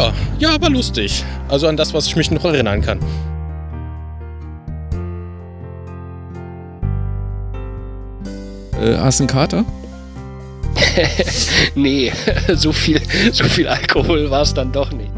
Ja, 0.00 0.14
ja, 0.38 0.62
war 0.62 0.70
lustig. 0.70 1.22
Also 1.48 1.68
an 1.68 1.76
das, 1.76 1.92
was 1.92 2.06
ich 2.06 2.16
mich 2.16 2.30
noch 2.30 2.42
erinnern 2.46 2.80
kann. 2.80 3.00
Äh, 8.80 8.96
hast 8.96 9.20
du 9.20 9.24
einen 9.24 9.28
Kater? 9.28 9.64
nee, 11.74 12.10
so 12.54 12.72
viel, 12.72 13.02
so 13.30 13.44
viel 13.44 13.68
Alkohol 13.68 14.30
war 14.30 14.40
es 14.40 14.54
dann 14.54 14.72
doch 14.72 14.90
nicht. 14.90 15.10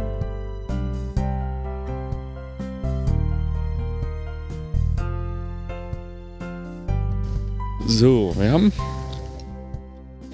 So, 7.87 8.35
wir 8.37 8.51
haben 8.51 8.73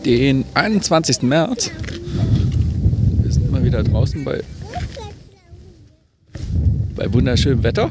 den 0.07 0.47
21. 0.55 1.21
März. 1.23 1.71
Mal 3.59 3.65
wieder 3.65 3.83
draußen 3.83 4.23
bei, 4.23 4.41
bei 6.95 7.13
wunderschönem 7.13 7.65
Wetter. 7.65 7.91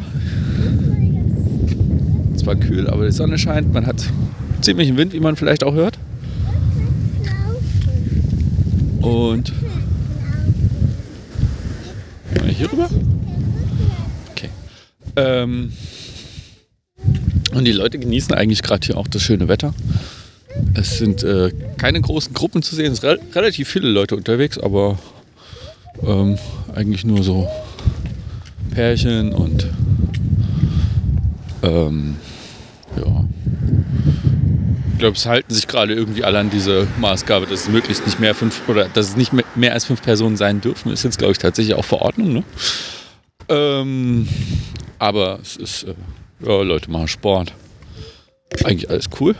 Zwar 2.37 2.55
kühl, 2.55 2.87
aber 2.89 3.05
die 3.05 3.11
Sonne 3.11 3.37
scheint. 3.37 3.73
Man 3.73 3.85
hat 3.85 4.01
ziemlichen 4.61 4.95
Wind, 4.95 5.11
wie 5.11 5.19
man 5.19 5.35
vielleicht 5.35 5.65
auch 5.65 5.73
hört. 5.73 5.99
Und 9.01 9.51
hier 12.47 12.71
rüber? 12.71 12.89
Okay. 14.31 14.49
Ähm, 15.17 15.73
und 17.53 17.65
die 17.65 17.73
Leute 17.73 17.99
genießen 17.99 18.33
eigentlich 18.33 18.63
gerade 18.63 18.85
hier 18.85 18.97
auch 18.97 19.09
das 19.09 19.21
schöne 19.21 19.49
Wetter. 19.49 19.73
Es 20.75 20.97
sind 20.97 21.23
äh, 21.23 21.51
keine 21.77 21.99
großen 21.99 22.33
Gruppen 22.33 22.61
zu 22.61 22.73
sehen. 22.73 22.93
Es 22.93 23.01
sind 23.01 23.09
re 23.09 23.19
relativ 23.35 23.67
viele 23.67 23.89
Leute 23.89 24.15
unterwegs, 24.15 24.57
aber 24.57 24.97
ähm, 26.03 26.37
eigentlich 26.75 27.05
nur 27.05 27.23
so 27.23 27.47
Pärchen 28.71 29.33
und 29.33 29.67
ähm, 31.63 32.15
ja. 32.95 33.25
Ich 34.93 34.99
glaube, 34.99 35.15
es 35.15 35.25
halten 35.27 35.53
sich 35.53 35.67
gerade 35.67 35.93
irgendwie 35.93 36.23
alle 36.23 36.39
an 36.39 36.49
diese 36.49 36.87
Maßgabe, 36.99 37.45
dass 37.45 37.61
es 37.61 37.69
möglichst 37.69 38.05
nicht 38.05 38.19
mehr 38.19 38.33
fünf 38.33 38.67
oder 38.67 38.89
dass 38.89 39.09
es 39.09 39.15
nicht 39.15 39.31
mehr, 39.55 39.73
als 39.73 39.85
fünf 39.85 40.01
Personen 40.01 40.37
sein 40.37 40.59
dürfen. 40.59 40.91
Ist 40.91 41.03
jetzt, 41.03 41.19
glaube 41.19 41.33
ich, 41.33 41.37
tatsächlich 41.37 41.75
auch 41.75 41.85
Verordnung. 41.85 42.33
Ne? 42.33 42.43
Ähm, 43.47 44.27
aber 44.97 45.39
es 45.39 45.55
ist, 45.55 45.83
äh, 45.83 45.93
ja, 46.43 46.61
Leute 46.63 46.89
machen 46.89 47.07
Sport. 47.07 47.53
Eigentlich 48.63 48.89
alles 48.89 49.09
cool. 49.19 49.35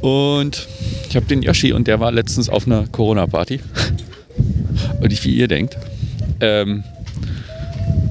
Und 0.00 0.66
ich 1.08 1.14
habe 1.14 1.26
den 1.26 1.42
Yoshi 1.42 1.72
und 1.72 1.86
der 1.86 2.00
war 2.00 2.10
letztens 2.10 2.48
auf 2.48 2.66
einer 2.66 2.88
Corona-Party. 2.88 3.60
Und 5.00 5.08
nicht 5.08 5.24
wie 5.24 5.34
ihr 5.34 5.48
denkt. 5.48 5.76
Ähm, 6.40 6.84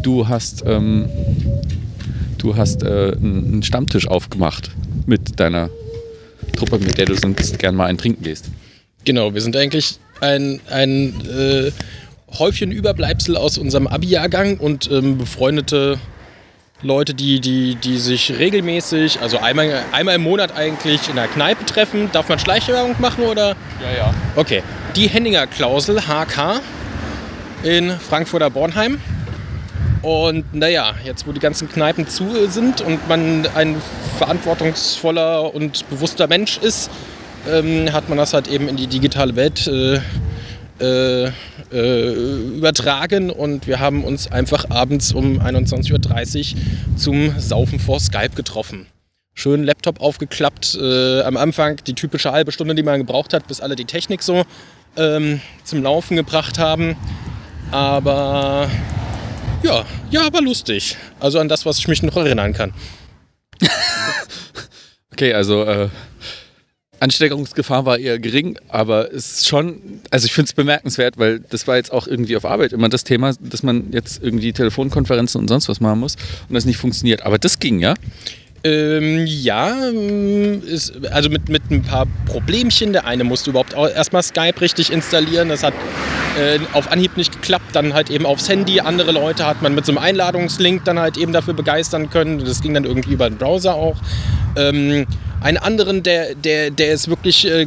du 0.01 0.27
hast, 0.27 0.63
ähm, 0.65 1.07
du 2.37 2.55
hast 2.55 2.83
äh, 2.83 3.15
einen 3.15 3.63
Stammtisch 3.63 4.07
aufgemacht 4.07 4.71
mit 5.05 5.39
deiner 5.39 5.69
Truppe, 6.55 6.79
mit 6.79 6.97
der 6.97 7.05
du 7.05 7.15
sonst 7.15 7.57
gern 7.59 7.75
mal 7.75 7.85
ein 7.85 7.97
Trinken 7.97 8.23
gehst. 8.23 8.45
Genau, 9.05 9.33
wir 9.33 9.41
sind 9.41 9.55
eigentlich 9.55 9.99
ein, 10.19 10.59
ein 10.69 11.13
äh, 11.25 11.71
Häufchen 12.37 12.71
Überbleibsel 12.71 13.35
aus 13.37 13.57
unserem 13.57 13.87
Abi-Jahrgang 13.87 14.57
und 14.57 14.89
ähm, 14.91 15.17
befreundete 15.17 15.97
Leute, 16.81 17.13
die, 17.13 17.41
die, 17.41 17.75
die 17.75 17.97
sich 17.97 18.37
regelmäßig, 18.37 19.19
also 19.19 19.39
einmal, 19.39 19.83
einmal 19.91 20.15
im 20.15 20.23
Monat 20.23 20.55
eigentlich 20.55 21.09
in 21.09 21.15
der 21.15 21.27
Kneipe 21.27 21.65
treffen. 21.65 22.09
Darf 22.13 22.29
man 22.29 22.39
Schleichwerbung 22.39 22.95
machen 22.99 23.25
oder? 23.25 23.49
Ja, 23.81 23.97
ja. 23.97 24.13
Okay. 24.35 24.63
Die 24.95 25.07
Henninger 25.07 25.45
Klausel, 25.47 26.01
HK, 26.07 26.61
in 27.63 27.91
Frankfurter 27.91 28.49
Bornheim. 28.49 28.99
Und 30.01 30.53
naja, 30.53 30.93
jetzt 31.03 31.27
wo 31.27 31.33
die 31.33 31.39
ganzen 31.39 31.69
Kneipen 31.69 32.07
zu 32.07 32.47
sind 32.47 32.81
und 32.81 33.07
man 33.09 33.45
ein 33.55 33.75
verantwortungsvoller 34.17 35.53
und 35.53 35.89
bewusster 35.89 36.27
Mensch 36.27 36.57
ist, 36.57 36.89
ähm, 37.49 37.91
hat 37.91 38.07
man 38.07 38.17
das 38.17 38.33
halt 38.33 38.47
eben 38.47 38.67
in 38.67 38.77
die 38.77 38.87
digitale 38.87 39.35
Welt 39.35 39.67
äh, 39.67 39.99
äh, 40.79 41.31
äh, 41.73 42.13
übertragen 42.57 43.29
und 43.29 43.67
wir 43.67 43.79
haben 43.79 44.05
uns 44.05 44.31
einfach 44.31 44.69
abends 44.69 45.11
um 45.11 45.41
21.30 45.41 46.53
Uhr 46.53 46.97
zum 46.97 47.37
Saufen 47.37 47.79
vor 47.79 47.99
Skype 47.99 48.35
getroffen. 48.35 48.87
Schön 49.33 49.63
Laptop 49.63 50.01
aufgeklappt, 50.01 50.77
äh, 50.81 51.21
am 51.21 51.37
Anfang 51.37 51.77
die 51.85 51.93
typische 51.93 52.31
halbe 52.31 52.51
Stunde, 52.51 52.75
die 52.75 52.83
man 52.83 52.99
gebraucht 52.99 53.33
hat, 53.33 53.47
bis 53.47 53.61
alle 53.61 53.75
die 53.75 53.85
Technik 53.85 54.23
so 54.23 54.45
ähm, 54.97 55.41
zum 55.63 55.83
Laufen 55.83 56.15
gebracht 56.15 56.57
haben. 56.59 56.95
Aber 57.71 58.69
ja, 59.63 59.85
ja, 60.09 60.33
war 60.33 60.41
lustig. 60.41 60.97
Also 61.19 61.39
an 61.39 61.49
das, 61.49 61.65
was 61.65 61.79
ich 61.79 61.87
mich 61.87 62.03
noch 62.03 62.15
erinnern 62.17 62.53
kann. 62.53 62.73
Okay, 65.11 65.33
also 65.33 65.65
äh, 65.65 65.89
Ansteckungsgefahr 67.01 67.85
war 67.85 67.97
eher 67.97 68.19
gering, 68.19 68.57
aber 68.69 69.13
es 69.13 69.39
ist 69.39 69.49
schon, 69.49 70.01
also 70.11 70.25
ich 70.25 70.31
finde 70.31 70.47
es 70.47 70.53
bemerkenswert, 70.53 71.17
weil 71.17 71.41
das 71.41 71.67
war 71.67 71.75
jetzt 71.75 71.91
auch 71.91 72.07
irgendwie 72.07 72.37
auf 72.37 72.45
Arbeit 72.45 72.71
immer 72.71 72.87
das 72.87 73.03
Thema, 73.03 73.33
dass 73.37 73.61
man 73.61 73.91
jetzt 73.91 74.23
irgendwie 74.23 74.53
Telefonkonferenzen 74.53 75.41
und 75.41 75.49
sonst 75.49 75.67
was 75.67 75.81
machen 75.81 75.99
muss 75.99 76.15
und 76.47 76.55
das 76.55 76.63
nicht 76.63 76.77
funktioniert. 76.77 77.23
Aber 77.25 77.37
das 77.37 77.59
ging, 77.59 77.79
ja? 77.79 77.95
Ähm, 78.63 79.25
ja, 79.25 79.89
ähm, 79.89 80.61
ist, 80.65 80.93
also 81.11 81.29
mit, 81.29 81.49
mit 81.49 81.69
ein 81.71 81.81
paar 81.81 82.07
Problemchen. 82.25 82.93
Der 82.93 83.05
eine 83.05 83.23
musste 83.23 83.49
überhaupt 83.49 83.73
erstmal 83.73 84.23
Skype 84.23 84.59
richtig 84.59 84.91
installieren. 84.91 85.49
Das 85.49 85.63
hat 85.63 85.73
äh, 86.37 86.59
auf 86.73 86.91
Anhieb 86.91 87.17
nicht 87.17 87.31
geklappt. 87.31 87.73
Dann 87.73 87.93
halt 87.93 88.09
eben 88.09 88.25
aufs 88.25 88.49
Handy. 88.49 88.79
Andere 88.81 89.11
Leute 89.11 89.45
hat 89.45 89.61
man 89.61 89.75
mit 89.75 89.85
so 89.85 89.91
einem 89.91 89.99
Einladungslink 89.99 90.85
dann 90.85 90.99
halt 90.99 91.17
eben 91.17 91.33
dafür 91.33 91.53
begeistern 91.53 92.09
können. 92.09 92.43
Das 92.43 92.61
ging 92.61 92.73
dann 92.73 92.85
irgendwie 92.85 93.13
über 93.13 93.29
den 93.29 93.37
Browser 93.37 93.75
auch. 93.75 93.97
Ähm, 94.55 95.05
einen 95.41 95.57
anderen, 95.57 96.03
der, 96.03 96.35
der, 96.35 96.69
der 96.71 96.93
es 96.93 97.07
wirklich 97.07 97.47
äh, 97.47 97.65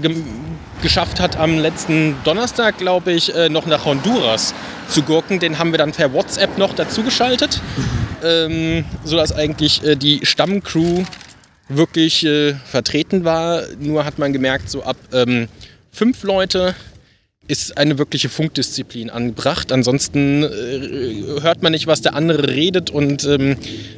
geschafft 0.82 1.20
hat, 1.20 1.36
am 1.36 1.58
letzten 1.58 2.16
Donnerstag, 2.24 2.76
glaube 2.78 3.12
ich, 3.12 3.34
äh, 3.34 3.48
noch 3.48 3.66
nach 3.66 3.86
Honduras 3.86 4.54
zu 4.88 5.02
gurken. 5.02 5.38
Den 5.40 5.58
haben 5.58 5.70
wir 5.70 5.78
dann 5.78 5.92
per 5.92 6.12
WhatsApp 6.12 6.58
noch 6.58 6.74
dazugeschaltet, 6.74 7.60
ähm, 8.22 8.84
sodass 9.04 9.32
eigentlich 9.32 9.82
äh, 9.84 9.96
die 9.96 10.26
Stammcrew 10.26 11.04
wirklich 11.68 12.26
äh, 12.26 12.54
vertreten 12.54 13.24
war. 13.24 13.62
Nur 13.78 14.04
hat 14.04 14.18
man 14.18 14.32
gemerkt, 14.32 14.68
so 14.68 14.82
ab 14.82 14.96
ähm, 15.12 15.48
fünf 15.90 16.22
Leute 16.24 16.74
ist 17.52 17.76
eine 17.76 17.98
wirkliche 17.98 18.30
Funkdisziplin 18.30 19.10
angebracht. 19.10 19.72
Ansonsten 19.72 20.42
äh, 20.42 21.42
hört 21.42 21.62
man 21.62 21.72
nicht, 21.72 21.86
was 21.86 22.00
der 22.00 22.14
andere 22.14 22.48
redet 22.48 22.88
und 22.88 23.24
ähm, 23.24 23.56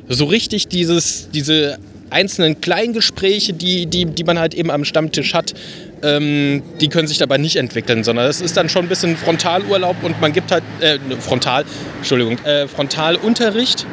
so 0.09 0.25
richtig 0.25 0.67
dieses, 0.67 1.31
diese 1.31 1.79
einzelnen 2.11 2.61
Kleingespräche, 2.61 3.53
die, 3.53 3.87
die, 3.87 4.07
die 4.07 4.25
man 4.25 4.41
halt 4.41 4.55
eben 4.55 4.73
am 4.73 4.85
Stammtisch 4.85 5.35
hat, 5.35 5.55
ähm, 6.03 6.63
die 6.81 6.89
können 6.89 7.07
sich 7.07 7.19
dabei 7.19 7.39
nicht 7.39 7.55
entwickeln, 7.55 8.03
sondern 8.03 8.27
es 8.27 8.41
ist 8.41 8.57
dann 8.57 8.69
schon 8.69 8.87
ein 8.87 8.89
bisschen 8.89 9.17
Frontalurlaub 9.17 10.03
und 10.03 10.21
man 10.21 10.33
gibt 10.33 10.51
halt, 10.51 10.65
äh, 10.81 10.99
Frontal, 11.21 11.65
Entschuldigung, 11.99 12.39
äh, 12.45 12.67
Frontalunterricht 12.67 13.87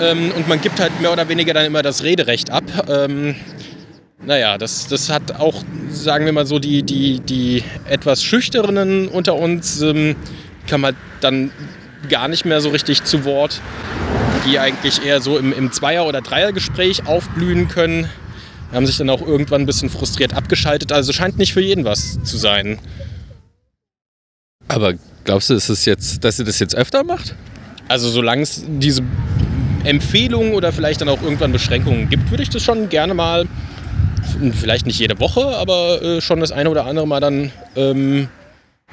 ähm, 0.00 0.32
und 0.34 0.48
man 0.48 0.58
gibt 0.62 0.80
halt 0.80 0.98
mehr 1.02 1.12
oder 1.12 1.28
weniger 1.28 1.52
dann 1.52 1.66
immer 1.66 1.82
das 1.82 2.02
Rederecht 2.02 2.50
ab. 2.50 2.64
Ähm, 2.88 3.36
naja, 4.24 4.58
das, 4.58 4.86
das 4.86 5.10
hat 5.10 5.40
auch, 5.40 5.62
sagen 5.90 6.24
wir 6.24 6.32
mal 6.32 6.46
so, 6.46 6.58
die, 6.58 6.82
die, 6.82 7.20
die 7.20 7.64
etwas 7.88 8.22
Schüchternen 8.22 9.08
unter 9.08 9.34
uns 9.34 9.80
ähm, 9.82 10.16
kann 10.66 10.80
man 10.80 10.96
dann 11.20 11.50
gar 12.08 12.28
nicht 12.28 12.44
mehr 12.44 12.60
so 12.60 12.70
richtig 12.70 13.04
zu 13.04 13.24
Wort 13.24 13.60
die 14.44 14.58
eigentlich 14.58 15.04
eher 15.04 15.20
so 15.20 15.38
im, 15.38 15.52
im 15.52 15.72
Zweier- 15.72 16.06
oder 16.06 16.20
Dreiergespräch 16.20 17.06
aufblühen 17.06 17.68
können, 17.68 18.08
haben 18.72 18.86
sich 18.86 18.96
dann 18.96 19.10
auch 19.10 19.22
irgendwann 19.22 19.62
ein 19.62 19.66
bisschen 19.66 19.90
frustriert 19.90 20.34
abgeschaltet. 20.34 20.92
Also 20.92 21.12
scheint 21.12 21.38
nicht 21.38 21.52
für 21.52 21.60
jeden 21.60 21.84
was 21.84 22.22
zu 22.22 22.36
sein. 22.36 22.78
Aber 24.68 24.94
glaubst 25.24 25.50
du, 25.50 25.54
dass, 25.54 25.68
es 25.68 25.84
jetzt, 25.84 26.24
dass 26.24 26.38
ihr 26.38 26.44
das 26.44 26.58
jetzt 26.58 26.74
öfter 26.74 27.04
macht? 27.04 27.34
Also 27.88 28.08
solange 28.08 28.42
es 28.42 28.64
diese 28.66 29.02
Empfehlungen 29.84 30.54
oder 30.54 30.72
vielleicht 30.72 31.00
dann 31.00 31.08
auch 31.08 31.20
irgendwann 31.22 31.52
Beschränkungen 31.52 32.08
gibt, 32.08 32.30
würde 32.30 32.42
ich 32.42 32.50
das 32.50 32.62
schon 32.62 32.88
gerne 32.88 33.14
mal, 33.14 33.46
vielleicht 34.52 34.86
nicht 34.86 34.98
jede 34.98 35.18
Woche, 35.20 35.56
aber 35.56 36.02
äh, 36.02 36.20
schon 36.20 36.40
das 36.40 36.52
eine 36.52 36.70
oder 36.70 36.86
andere 36.86 37.06
Mal 37.06 37.20
dann 37.20 37.52
ähm, 37.76 38.28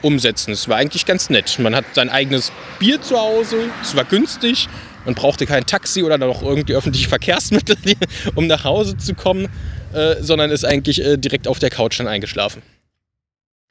umsetzen. 0.01 0.51
Es 0.51 0.67
war 0.67 0.77
eigentlich 0.77 1.05
ganz 1.05 1.29
nett. 1.29 1.59
Man 1.59 1.75
hat 1.75 1.85
sein 1.93 2.09
eigenes 2.09 2.51
Bier 2.79 3.01
zu 3.01 3.17
Hause, 3.17 3.57
es 3.81 3.95
war 3.95 4.05
günstig 4.05 4.67
man 5.05 5.15
brauchte 5.15 5.45
kein 5.45 5.65
Taxi 5.65 6.03
oder 6.03 6.17
noch 6.17 6.41
irgendwie 6.41 6.75
öffentliche 6.75 7.09
Verkehrsmittel, 7.09 7.77
um 8.35 8.47
nach 8.47 8.63
Hause 8.63 8.97
zu 8.97 9.13
kommen, 9.13 9.47
äh, 9.93 10.15
sondern 10.21 10.51
ist 10.51 10.65
eigentlich 10.65 11.03
äh, 11.03 11.17
direkt 11.17 11.47
auf 11.47 11.59
der 11.59 11.69
Couch 11.69 11.99
dann 11.99 12.07
eingeschlafen. 12.07 12.61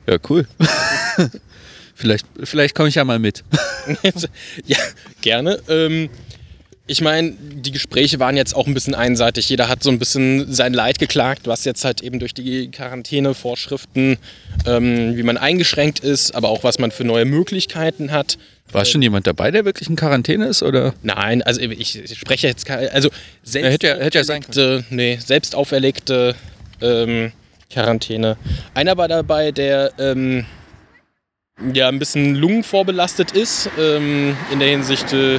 Ja, 0.08 0.16
cool. 0.28 0.48
vielleicht 1.94 2.26
vielleicht 2.42 2.74
komme 2.74 2.88
ich 2.88 2.94
ja 2.94 3.04
mal 3.04 3.18
mit. 3.18 3.44
ja, 4.64 4.78
gerne. 5.20 5.60
Ähm, 5.68 6.08
ich 6.88 7.00
meine, 7.02 7.32
die 7.38 7.70
Gespräche 7.70 8.18
waren 8.18 8.36
jetzt 8.36 8.56
auch 8.56 8.66
ein 8.66 8.74
bisschen 8.74 8.94
einseitig. 8.94 9.48
Jeder 9.48 9.68
hat 9.68 9.82
so 9.82 9.90
ein 9.90 9.98
bisschen 9.98 10.52
sein 10.52 10.72
Leid 10.72 10.98
geklagt, 10.98 11.42
was 11.46 11.64
jetzt 11.64 11.84
halt 11.84 12.00
eben 12.02 12.18
durch 12.18 12.34
die 12.34 12.70
Quarantänevorschriften, 12.70 14.16
ähm, 14.66 15.16
wie 15.16 15.22
man 15.22 15.36
eingeschränkt 15.36 16.00
ist, 16.00 16.34
aber 16.34 16.48
auch 16.48 16.64
was 16.64 16.78
man 16.78 16.90
für 16.90 17.04
neue 17.04 17.24
Möglichkeiten 17.26 18.10
hat. 18.10 18.38
War 18.72 18.84
schon 18.84 19.00
jemand 19.02 19.26
dabei, 19.26 19.50
der 19.50 19.64
wirklich 19.64 19.88
in 19.88 19.96
Quarantäne 19.96 20.46
ist? 20.46 20.62
Oder? 20.62 20.94
Nein, 21.02 21.42
also 21.42 21.60
ich, 21.60 21.98
ich 22.02 22.18
spreche 22.18 22.46
jetzt 22.48 22.66
keine, 22.66 22.90
also 22.92 23.08
selbst 23.42 23.70
hätte 23.72 23.86
ja- 23.86 23.96
hätte 23.96 24.18
ja 24.18 24.24
sein 24.24 24.42
auferlegte- 24.42 24.84
nee, 24.90 25.18
selbst 25.24 25.54
auferlegte 25.54 26.34
ähm, 26.82 27.32
Quarantäne. 27.70 28.36
Einer 28.74 28.96
war 28.96 29.08
dabei, 29.08 29.52
der 29.52 29.92
ähm, 29.98 30.46
ja 31.74 31.88
ein 31.88 31.98
bisschen 31.98 32.34
lungenvorbelastet 32.34 33.32
ist, 33.32 33.68
ähm, 33.78 34.36
in 34.52 34.58
der 34.58 34.68
Hinsicht 34.68 35.12
äh, 35.12 35.38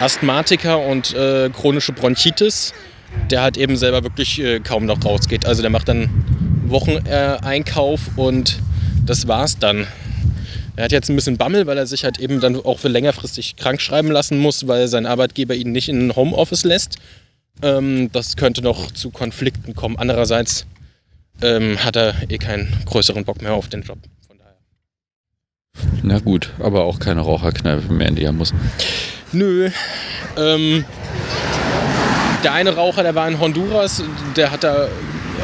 Asthmatiker 0.00 0.78
und 0.78 1.14
äh, 1.14 1.50
chronische 1.50 1.92
Bronchitis, 1.92 2.72
der 3.30 3.42
halt 3.42 3.56
eben 3.56 3.76
selber 3.76 4.02
wirklich 4.02 4.40
äh, 4.40 4.60
kaum 4.60 4.86
noch 4.86 5.04
rausgeht. 5.04 5.46
Also 5.46 5.62
der 5.62 5.70
macht 5.70 5.88
dann 5.88 6.10
Wocheneinkauf 6.66 8.00
äh, 8.16 8.20
und 8.20 8.58
das 9.06 9.28
war's 9.28 9.58
dann. 9.58 9.86
Er 10.76 10.84
hat 10.84 10.92
jetzt 10.92 11.08
ein 11.08 11.14
bisschen 11.14 11.36
Bammel, 11.36 11.66
weil 11.66 11.78
er 11.78 11.86
sich 11.86 12.04
halt 12.04 12.18
eben 12.18 12.40
dann 12.40 12.56
auch 12.56 12.80
für 12.80 12.88
längerfristig 12.88 13.56
krank 13.56 13.80
schreiben 13.80 14.10
lassen 14.10 14.38
muss, 14.38 14.66
weil 14.66 14.88
sein 14.88 15.06
Arbeitgeber 15.06 15.54
ihn 15.54 15.70
nicht 15.70 15.88
in 15.88 16.08
ein 16.08 16.16
Homeoffice 16.16 16.64
lässt. 16.64 16.96
Ähm, 17.62 18.10
das 18.12 18.36
könnte 18.36 18.62
noch 18.62 18.90
zu 18.90 19.10
Konflikten 19.10 19.74
kommen. 19.74 19.96
Andererseits 19.96 20.66
ähm, 21.42 21.78
hat 21.84 21.96
er 21.96 22.14
eh 22.28 22.38
keinen 22.38 22.76
größeren 22.86 23.24
Bock 23.24 23.40
mehr 23.40 23.54
auf 23.54 23.68
den 23.68 23.82
Job. 23.82 23.98
Na 26.02 26.18
gut, 26.18 26.50
aber 26.58 26.84
auch 26.84 26.98
keine 26.98 27.20
Raucherkneipe 27.20 27.92
mehr, 27.92 28.08
in 28.08 28.14
die 28.16 28.24
er 28.24 28.32
muss. 28.32 28.52
Nö. 29.34 29.70
Ähm, 30.36 30.84
der 32.42 32.52
eine 32.52 32.74
Raucher, 32.74 33.02
der 33.02 33.14
war 33.14 33.28
in 33.28 33.40
Honduras, 33.40 34.02
der 34.36 34.50
hat 34.50 34.64
da 34.64 34.88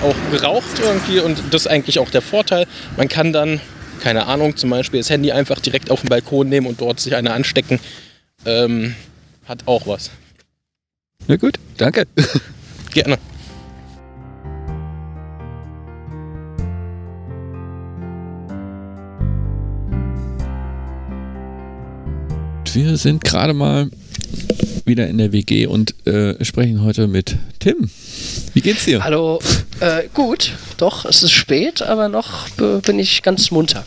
auch 0.02 0.14
geraucht 0.30 0.78
irgendwie 0.78 1.20
und 1.20 1.42
das 1.50 1.62
ist 1.62 1.66
eigentlich 1.66 1.98
auch 1.98 2.10
der 2.10 2.22
Vorteil. 2.22 2.66
Man 2.96 3.08
kann 3.08 3.32
dann, 3.32 3.60
keine 4.02 4.26
Ahnung, 4.26 4.56
zum 4.56 4.70
Beispiel 4.70 5.00
das 5.00 5.10
Handy 5.10 5.32
einfach 5.32 5.60
direkt 5.60 5.90
auf 5.90 6.00
den 6.00 6.08
Balkon 6.08 6.48
nehmen 6.48 6.66
und 6.66 6.80
dort 6.80 7.00
sich 7.00 7.14
eine 7.14 7.32
anstecken. 7.32 7.80
Ähm, 8.46 8.94
hat 9.46 9.66
auch 9.66 9.86
was. 9.86 10.10
Na 11.26 11.36
gut, 11.36 11.58
danke. 11.76 12.06
Gerne. 12.92 13.18
Wir 22.72 22.96
sind 22.96 23.24
gerade 23.24 23.52
mal 23.52 23.90
wieder 24.84 25.08
in 25.08 25.18
der 25.18 25.32
WG 25.32 25.66
und 25.66 25.94
äh, 26.06 26.44
sprechen 26.44 26.84
heute 26.84 27.08
mit 27.08 27.36
Tim. 27.58 27.90
Wie 28.54 28.60
geht's 28.60 28.84
dir? 28.84 29.02
Hallo. 29.02 29.40
Äh, 29.80 30.04
gut, 30.14 30.52
doch, 30.76 31.04
es 31.04 31.22
ist 31.22 31.32
spät, 31.32 31.82
aber 31.82 32.08
noch 32.08 32.48
bin 32.82 32.98
ich 33.00 33.22
ganz 33.22 33.50
munter. 33.50 33.84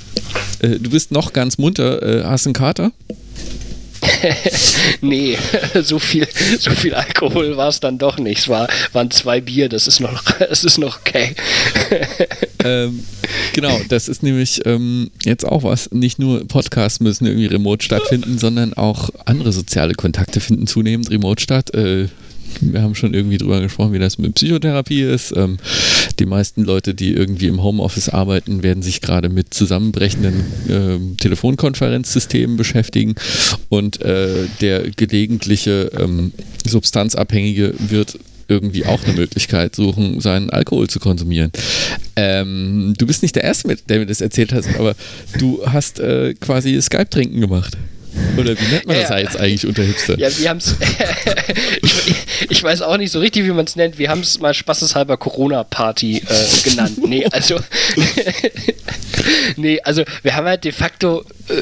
Äh, 0.59 0.79
du 0.79 0.89
bist 0.89 1.11
noch 1.11 1.31
ganz 1.31 1.57
munter. 1.57 2.01
Äh, 2.01 2.23
hast 2.25 2.45
einen 2.45 2.53
Kater? 2.53 2.91
Nee, 5.01 5.37
so 5.83 5.99
viel, 5.99 6.27
so 6.59 6.71
viel 6.71 6.93
Alkohol 6.93 7.55
war 7.57 7.69
es 7.69 7.79
dann 7.79 7.97
doch 7.97 8.17
nicht. 8.17 8.39
Es 8.39 8.47
war, 8.49 8.67
waren 8.91 9.11
zwei 9.11 9.41
Bier, 9.41 9.69
das 9.69 9.87
ist 9.87 9.99
noch, 9.99 10.23
es 10.49 10.63
ist 10.63 10.77
noch 10.77 10.99
okay. 10.99 11.35
ähm, 12.63 13.05
genau, 13.53 13.79
das 13.89 14.07
ist 14.07 14.23
nämlich 14.23 14.65
ähm, 14.65 15.09
jetzt 15.23 15.45
auch 15.45 15.63
was. 15.63 15.91
Nicht 15.91 16.19
nur 16.19 16.47
Podcasts 16.47 16.99
müssen 16.99 17.25
irgendwie 17.25 17.47
remote 17.47 17.83
stattfinden, 17.83 18.37
sondern 18.37 18.73
auch 18.73 19.09
andere 19.25 19.51
soziale 19.51 19.93
Kontakte 19.93 20.39
finden 20.39 20.67
zunehmend 20.67 21.09
remote 21.09 21.41
statt. 21.41 21.73
Äh, 21.73 22.07
wir 22.61 22.81
haben 22.81 22.95
schon 22.95 23.13
irgendwie 23.13 23.37
drüber 23.37 23.61
gesprochen, 23.61 23.93
wie 23.93 23.99
das 23.99 24.17
mit 24.17 24.35
Psychotherapie 24.35 25.01
ist. 25.01 25.33
Ähm, 25.35 25.57
die 26.19 26.25
meisten 26.25 26.63
Leute, 26.63 26.93
die 26.93 27.13
irgendwie 27.13 27.47
im 27.47 27.63
Homeoffice 27.63 28.09
arbeiten, 28.09 28.63
werden 28.63 28.83
sich 28.83 29.01
gerade 29.01 29.29
mit 29.29 29.53
zusammenbrechenden 29.53 30.43
ähm, 30.69 31.17
Telefonkonferenzsystemen 31.17 32.57
beschäftigen 32.57 33.15
und 33.69 34.01
äh, 34.01 34.47
der 34.61 34.89
gelegentliche 34.91 35.91
ähm, 35.97 36.31
Substanzabhängige 36.65 37.73
wird 37.77 38.19
irgendwie 38.47 38.85
auch 38.85 39.03
eine 39.03 39.13
Möglichkeit 39.13 39.75
suchen, 39.75 40.19
seinen 40.21 40.49
Alkohol 40.49 40.89
zu 40.89 40.99
konsumieren. 40.99 41.51
Ähm, 42.15 42.93
du 42.97 43.05
bist 43.05 43.21
nicht 43.21 43.35
der 43.35 43.43
Erste, 43.43 43.67
mit- 43.67 43.89
der 43.89 43.99
mir 43.99 44.05
das 44.05 44.21
erzählt 44.21 44.53
hat, 44.53 44.65
aber 44.77 44.95
du 45.37 45.61
hast 45.65 45.99
äh, 45.99 46.33
quasi 46.35 46.79
Skype-Trinken 46.81 47.41
gemacht. 47.41 47.77
Oder 48.37 48.59
wie 48.59 48.65
nennt 48.65 48.85
man 48.85 48.95
das 48.95 49.09
ja. 49.09 49.17
jetzt 49.17 49.37
eigentlich 49.37 49.65
unter 49.65 49.83
Hipster? 49.83 50.17
Ja, 50.19 50.29
wir 50.37 50.49
haben 50.49 50.57
es. 50.57 50.75
ich, 51.81 52.51
ich 52.51 52.63
weiß 52.63 52.83
auch 52.83 52.97
nicht 52.97 53.11
so 53.11 53.19
richtig, 53.19 53.45
wie 53.45 53.51
man 53.51 53.65
es 53.65 53.75
nennt. 53.75 53.97
Wir 53.97 54.09
haben 54.09 54.21
es 54.21 54.39
mal 54.39 54.53
spaßeshalber 54.53 55.17
Corona-Party 55.17 56.17
äh, 56.17 56.69
genannt. 56.69 57.07
Nee, 57.07 57.25
also. 57.31 57.59
nee, 59.55 59.79
also 59.83 60.03
wir 60.21 60.35
haben 60.35 60.47
halt 60.47 60.63
de 60.63 60.71
facto. 60.71 61.25
Äh, 61.49 61.53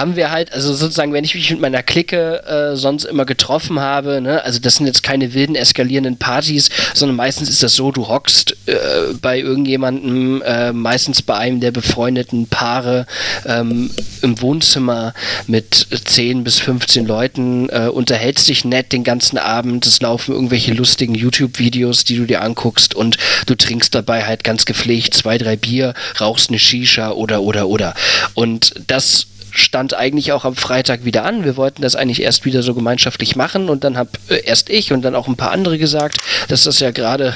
haben 0.00 0.16
wir 0.16 0.30
halt, 0.30 0.52
also 0.52 0.72
sozusagen, 0.72 1.12
wenn 1.12 1.24
ich 1.24 1.34
mich 1.34 1.50
mit 1.50 1.60
meiner 1.60 1.82
Clique 1.82 2.42
äh, 2.44 2.74
sonst 2.74 3.04
immer 3.04 3.26
getroffen 3.26 3.80
habe, 3.80 4.20
ne, 4.20 4.42
also 4.42 4.58
das 4.58 4.76
sind 4.76 4.86
jetzt 4.86 5.02
keine 5.02 5.34
wilden 5.34 5.54
eskalierenden 5.54 6.16
Partys, 6.16 6.70
sondern 6.94 7.16
meistens 7.16 7.50
ist 7.50 7.62
das 7.62 7.74
so, 7.74 7.92
du 7.92 8.08
hockst 8.08 8.56
äh, 8.66 8.74
bei 9.20 9.38
irgendjemandem, 9.38 10.42
äh, 10.42 10.72
meistens 10.72 11.22
bei 11.22 11.36
einem 11.36 11.60
der 11.60 11.70
befreundeten 11.70 12.46
Paare 12.46 13.06
ähm, 13.44 13.90
im 14.22 14.40
Wohnzimmer 14.40 15.12
mit 15.46 15.86
10 16.04 16.44
bis 16.44 16.58
15 16.58 17.06
Leuten, 17.06 17.68
äh, 17.68 17.88
unterhältst 17.92 18.48
dich 18.48 18.64
nett 18.64 18.92
den 18.92 19.04
ganzen 19.04 19.36
Abend, 19.36 19.86
es 19.86 20.00
laufen 20.00 20.32
irgendwelche 20.34 20.72
lustigen 20.72 21.14
YouTube-Videos, 21.14 22.04
die 22.04 22.16
du 22.16 22.24
dir 22.24 22.40
anguckst 22.42 22.94
und 22.94 23.18
du 23.46 23.54
trinkst 23.54 23.94
dabei 23.94 24.24
halt 24.24 24.44
ganz 24.44 24.64
gepflegt 24.64 25.12
zwei, 25.12 25.36
drei 25.36 25.56
Bier, 25.56 25.92
rauchst 26.18 26.48
eine 26.48 26.58
Shisha 26.58 27.10
oder, 27.10 27.42
oder, 27.42 27.68
oder. 27.68 27.94
Und 28.34 28.72
das 28.86 29.26
stand 29.52 29.94
eigentlich 29.94 30.32
auch 30.32 30.44
am 30.44 30.56
Freitag 30.56 31.04
wieder 31.04 31.24
an. 31.24 31.44
Wir 31.44 31.56
wollten 31.56 31.82
das 31.82 31.96
eigentlich 31.96 32.22
erst 32.22 32.44
wieder 32.44 32.62
so 32.62 32.74
gemeinschaftlich 32.74 33.36
machen 33.36 33.68
und 33.68 33.84
dann 33.84 33.96
habe 33.96 34.10
äh, 34.28 34.44
erst 34.44 34.70
ich 34.70 34.92
und 34.92 35.02
dann 35.02 35.14
auch 35.14 35.28
ein 35.28 35.36
paar 35.36 35.50
andere 35.50 35.78
gesagt, 35.78 36.18
dass 36.48 36.64
das 36.64 36.80
ja 36.80 36.90
gerade 36.90 37.34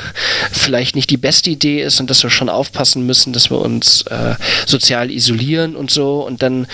vielleicht 0.52 0.96
nicht 0.96 1.10
die 1.10 1.16
beste 1.16 1.50
Idee 1.50 1.82
ist 1.82 2.00
und 2.00 2.10
dass 2.10 2.22
wir 2.22 2.30
schon 2.30 2.48
aufpassen 2.48 3.06
müssen, 3.06 3.32
dass 3.32 3.50
wir 3.50 3.58
uns 3.58 4.02
äh, 4.02 4.34
sozial 4.66 5.10
isolieren 5.10 5.76
und 5.76 5.90
so. 5.90 6.24
Und 6.24 6.42
dann 6.42 6.66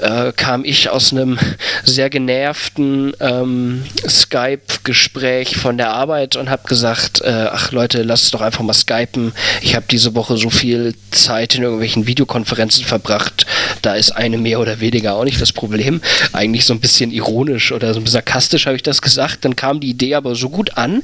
äh, 0.00 0.32
kam 0.32 0.64
ich 0.64 0.90
aus 0.90 1.12
einem 1.12 1.38
sehr 1.84 2.10
genervten 2.10 3.12
ähm, 3.20 3.84
Skype-Gespräch 4.06 5.56
von 5.56 5.76
der 5.76 5.92
Arbeit 5.92 6.36
und 6.36 6.50
habe 6.50 6.68
gesagt, 6.68 7.20
äh, 7.22 7.48
ach 7.50 7.72
Leute, 7.72 8.02
lasst 8.02 8.32
doch 8.34 8.40
einfach 8.40 8.62
mal 8.62 8.72
skypen. 8.72 9.32
Ich 9.60 9.74
habe 9.74 9.86
diese 9.90 10.14
Woche 10.14 10.36
so 10.36 10.50
viel 10.50 10.94
Zeit 11.10 11.54
in 11.54 11.62
irgendwelchen 11.62 12.06
Videokonferenzen 12.06 12.84
verbracht. 12.84 13.46
Da 13.82 13.94
ist 13.94 14.12
eine 14.12 14.38
mehr 14.38 14.60
oder 14.72 14.80
weniger 14.80 15.14
auch 15.14 15.24
nicht 15.24 15.40
das 15.40 15.52
Problem. 15.52 16.00
Eigentlich 16.32 16.64
so 16.64 16.74
ein 16.74 16.80
bisschen 16.80 17.10
ironisch 17.10 17.72
oder 17.72 17.92
so 17.92 18.00
ein 18.00 18.04
bisschen 18.04 18.12
sarkastisch 18.14 18.66
habe 18.66 18.76
ich 18.76 18.82
das 18.82 19.02
gesagt. 19.02 19.44
Dann 19.44 19.56
kam 19.56 19.80
die 19.80 19.90
Idee 19.90 20.14
aber 20.14 20.34
so 20.34 20.48
gut 20.48 20.76
an, 20.76 21.02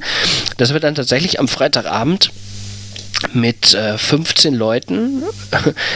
dass 0.57 0.73
wir 0.73 0.79
dann 0.79 0.95
tatsächlich 0.95 1.39
am 1.39 1.47
Freitagabend 1.47 2.31
mit 3.33 3.73
äh, 3.73 3.97
15 3.97 4.53
Leuten 4.53 5.23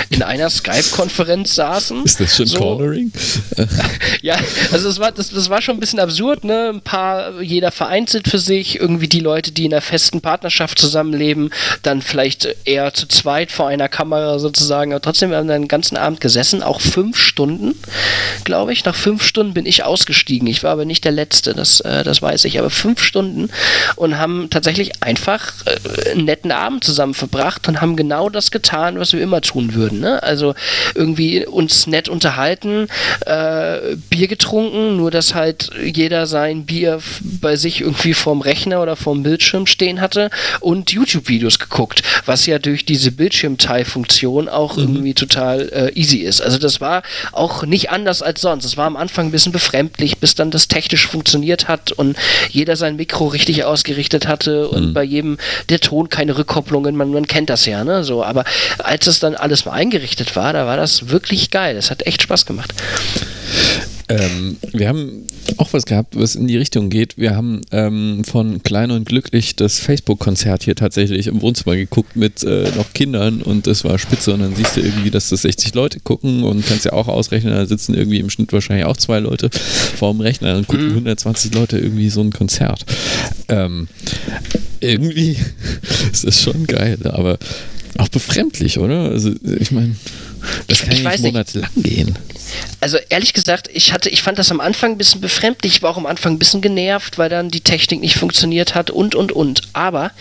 in 0.09 0.23
einer 0.23 0.49
Skype-Konferenz 0.49 1.55
saßen. 1.55 2.03
Ist 2.03 2.19
das 2.19 2.35
schon 2.35 2.47
So. 2.47 2.59
Cornering? 2.59 3.11
Ja, 4.21 4.35
also 4.71 4.87
es 4.87 4.99
war, 4.99 5.11
das, 5.11 5.31
das 5.31 5.49
war 5.49 5.61
schon 5.61 5.75
ein 5.75 5.79
bisschen 5.79 5.99
absurd, 5.99 6.43
ne? 6.45 6.69
Ein 6.73 6.81
paar, 6.81 7.41
jeder 7.41 7.71
vereinzelt 7.71 8.29
für 8.29 8.39
sich, 8.39 8.79
irgendwie 8.79 9.07
die 9.07 9.19
Leute, 9.19 9.51
die 9.51 9.65
in 9.65 9.73
einer 9.73 9.81
festen 9.81 10.21
Partnerschaft 10.21 10.79
zusammenleben, 10.79 11.49
dann 11.81 12.01
vielleicht 12.01 12.47
eher 12.63 12.93
zu 12.93 13.07
zweit 13.07 13.51
vor 13.51 13.67
einer 13.67 13.89
Kamera 13.89 14.39
sozusagen. 14.39 14.93
Aber 14.93 15.01
trotzdem, 15.01 15.31
wir 15.31 15.37
haben 15.37 15.47
dann 15.47 15.63
den 15.63 15.67
ganzen 15.67 15.97
Abend 15.97 16.21
gesessen, 16.21 16.63
auch 16.63 16.79
fünf 16.79 17.17
Stunden, 17.17 17.75
glaube 18.45 18.71
ich. 18.71 18.85
Nach 18.85 18.95
fünf 18.95 19.23
Stunden 19.23 19.53
bin 19.53 19.65
ich 19.65 19.83
ausgestiegen. 19.83 20.47
Ich 20.47 20.63
war 20.63 20.71
aber 20.71 20.85
nicht 20.85 21.03
der 21.03 21.11
Letzte, 21.11 21.53
das, 21.53 21.81
äh, 21.81 22.03
das 22.03 22.21
weiß 22.21 22.45
ich. 22.45 22.59
Aber 22.59 22.69
fünf 22.69 23.01
Stunden 23.01 23.49
und 23.95 24.17
haben 24.17 24.49
tatsächlich 24.49 25.03
einfach 25.03 25.53
äh, 25.65 26.11
einen 26.11 26.25
netten 26.25 26.51
Abend 26.51 26.83
zusammen 26.83 27.12
verbracht 27.13 27.67
und 27.67 27.81
haben 27.81 27.95
genau 27.95 28.29
das 28.29 28.51
getan, 28.51 28.99
was 28.99 29.13
wir 29.13 29.21
immer 29.21 29.41
tun 29.41 29.73
würden. 29.73 29.99
Ne? 29.99 30.21
Also 30.23 30.55
irgendwie 30.95 31.45
uns 31.45 31.87
nett 31.87 32.09
unterhalten, 32.09 32.87
äh, 33.25 33.95
Bier 34.09 34.27
getrunken, 34.27 34.97
nur 34.97 35.11
dass 35.11 35.35
halt 35.35 35.69
jeder 35.83 36.27
sein 36.27 36.65
Bier 36.65 36.99
bei 37.21 37.55
sich 37.55 37.81
irgendwie 37.81 38.13
vorm 38.13 38.41
Rechner 38.41 38.81
oder 38.81 38.95
vorm 38.95 39.23
Bildschirm 39.23 39.65
stehen 39.65 40.01
hatte 40.01 40.29
und 40.59 40.91
YouTube-Videos 40.91 41.59
geguckt, 41.59 42.03
was 42.25 42.45
ja 42.45 42.59
durch 42.59 42.85
diese 42.85 43.11
Bildschirmteilfunktion 43.11 44.49
auch 44.49 44.77
irgendwie 44.77 45.13
total 45.13 45.69
äh, 45.69 45.91
easy 45.99 46.17
ist. 46.17 46.41
Also 46.41 46.57
das 46.57 46.81
war 46.81 47.03
auch 47.31 47.63
nicht 47.63 47.89
anders 47.89 48.21
als 48.21 48.41
sonst. 48.41 48.65
Es 48.65 48.77
war 48.77 48.87
am 48.87 48.97
Anfang 48.97 49.27
ein 49.27 49.31
bisschen 49.31 49.51
befremdlich, 49.51 50.17
bis 50.17 50.35
dann 50.35 50.51
das 50.51 50.67
technisch 50.67 51.07
funktioniert 51.07 51.67
hat 51.67 51.91
und 51.91 52.17
jeder 52.49 52.75
sein 52.75 52.95
Mikro 52.95 53.27
richtig 53.27 53.63
ausgerichtet 53.63 54.27
hatte 54.27 54.67
und 54.67 54.93
bei 54.93 55.03
jedem 55.03 55.37
der 55.69 55.79
Ton 55.79 56.09
keine 56.09 56.37
Rückkopplungen, 56.37 56.95
man, 57.03 57.13
man 57.13 57.27
kennt 57.27 57.49
das 57.49 57.65
ja, 57.65 57.83
ne? 57.83 58.03
So, 58.03 58.23
aber 58.23 58.43
als 58.79 59.05
das 59.05 59.19
dann 59.19 59.35
alles 59.35 59.65
mal 59.65 59.73
eingerichtet 59.73 60.35
war, 60.35 60.53
da 60.53 60.65
war 60.65 60.77
das 60.77 61.09
wirklich 61.09 61.51
geil. 61.51 61.75
Das 61.75 61.91
hat 61.91 62.05
echt 62.05 62.21
Spaß 62.21 62.45
gemacht. 62.45 62.73
Ähm, 64.09 64.57
wir 64.73 64.89
haben 64.89 65.27
auch 65.57 65.71
was 65.71 65.85
gehabt, 65.85 66.15
was 66.17 66.35
in 66.35 66.47
die 66.47 66.57
Richtung 66.57 66.89
geht. 66.89 67.17
Wir 67.17 67.35
haben 67.35 67.61
ähm, 67.71 68.23
von 68.25 68.61
Klein 68.63 68.91
und 68.91 69.05
Glücklich 69.05 69.55
das 69.55 69.79
Facebook-Konzert 69.79 70.63
hier 70.63 70.75
tatsächlich 70.75 71.27
im 71.27 71.41
Wohnzimmer 71.41 71.75
geguckt 71.75 72.15
mit 72.15 72.43
äh, 72.43 72.69
noch 72.75 72.93
Kindern 72.93 73.41
und 73.41 73.65
das 73.67 73.83
war 73.83 73.97
spitze 73.97 74.33
und 74.33 74.41
dann 74.41 74.55
siehst 74.55 74.75
du 74.75 74.81
irgendwie, 74.81 75.09
dass 75.09 75.29
das 75.29 75.43
60 75.43 75.73
Leute 75.73 75.99
gucken 75.99 76.43
und 76.43 76.65
kannst 76.65 76.85
ja 76.85 76.93
auch 76.93 77.07
ausrechnen, 77.07 77.53
da 77.53 77.65
sitzen 77.65 77.93
irgendwie 77.93 78.19
im 78.19 78.29
Schnitt 78.29 78.51
wahrscheinlich 78.51 78.85
auch 78.85 78.97
zwei 78.97 79.19
Leute 79.19 79.49
vor 79.51 80.11
dem 80.11 80.21
Rechner 80.21 80.57
und 80.57 80.67
gucken 80.67 80.87
mhm. 80.87 80.93
120 80.93 81.53
Leute 81.53 81.77
irgendwie 81.77 82.09
so 82.09 82.21
ein 82.21 82.31
Konzert. 82.31 82.85
Ähm, 83.49 83.87
irgendwie 84.83 85.37
ist 86.11 86.25
das 86.25 86.41
schon 86.41 86.67
geil, 86.67 86.97
aber 87.05 87.37
auch 87.97 88.09
befremdlich, 88.09 88.79
oder? 88.79 89.09
Also 89.09 89.31
ich 89.59 89.71
meine, 89.71 89.95
das 90.67 90.81
kann 90.81 90.93
ich 90.93 91.03
ja 91.03 91.11
nicht 91.11 91.23
monatelang 91.23 91.71
gehen 91.77 92.17
also 92.79 92.97
ehrlich 93.09 93.33
gesagt, 93.33 93.69
ich 93.73 93.93
hatte, 93.93 94.09
ich 94.09 94.21
fand 94.21 94.39
das 94.39 94.51
am 94.51 94.59
Anfang 94.59 94.91
ein 94.91 94.97
bisschen 94.97 95.21
befremdlich, 95.21 95.75
ich 95.75 95.81
war 95.81 95.91
auch 95.91 95.97
am 95.97 96.05
Anfang 96.05 96.33
ein 96.33 96.39
bisschen 96.39 96.61
genervt, 96.61 97.17
weil 97.17 97.29
dann 97.29 97.49
die 97.49 97.61
Technik 97.61 98.01
nicht 98.01 98.15
funktioniert 98.15 98.75
hat 98.75 98.89
und 98.89 99.15
und 99.15 99.31
und. 99.31 99.61
Aber 99.73 100.11